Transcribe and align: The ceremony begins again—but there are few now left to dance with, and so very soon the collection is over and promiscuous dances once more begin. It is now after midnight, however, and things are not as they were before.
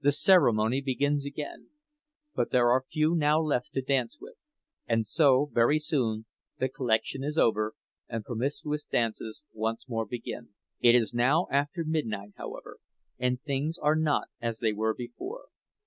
The 0.00 0.12
ceremony 0.12 0.80
begins 0.80 1.26
again—but 1.26 2.50
there 2.50 2.70
are 2.70 2.86
few 2.90 3.14
now 3.14 3.38
left 3.38 3.74
to 3.74 3.82
dance 3.82 4.16
with, 4.18 4.36
and 4.86 5.06
so 5.06 5.50
very 5.52 5.78
soon 5.78 6.24
the 6.58 6.70
collection 6.70 7.22
is 7.22 7.36
over 7.36 7.74
and 8.08 8.24
promiscuous 8.24 8.86
dances 8.86 9.44
once 9.52 9.86
more 9.86 10.06
begin. 10.06 10.54
It 10.80 10.94
is 10.94 11.12
now 11.12 11.48
after 11.52 11.84
midnight, 11.84 12.32
however, 12.38 12.78
and 13.18 13.42
things 13.42 13.76
are 13.76 13.94
not 13.94 14.28
as 14.40 14.60
they 14.60 14.72
were 14.72 14.94
before. 14.94 15.48